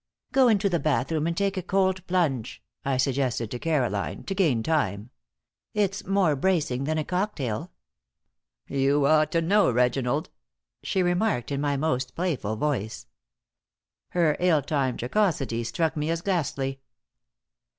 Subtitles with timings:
[0.31, 4.63] "Go into the bathroom and take a cold plunge," I suggested to Caroline, to gain
[4.63, 5.11] time.
[5.75, 7.71] "It's more bracing than a cocktail."
[8.67, 10.31] "You ought to know, Reginald,"
[10.81, 13.05] she remarked, in my most playful voice.
[14.07, 16.81] Her ill timed jocosity struck me as ghastly.